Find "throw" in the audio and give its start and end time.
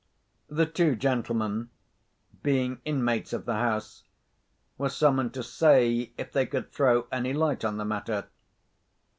6.71-7.05